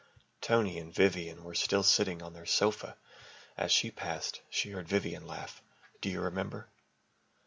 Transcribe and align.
Tony 0.41 0.79
and 0.79 0.91
Vivian 0.91 1.43
were 1.43 1.53
still 1.53 1.83
sitting 1.83 2.23
on 2.23 2.33
their 2.33 2.47
sofa. 2.47 2.97
As 3.55 3.71
she 3.71 3.91
passed, 3.91 4.41
she 4.49 4.71
heard 4.71 4.87
Vivian 4.87 5.27
laugh, 5.27 5.61
"Do 6.01 6.09
you 6.09 6.21
remember?" 6.21 6.69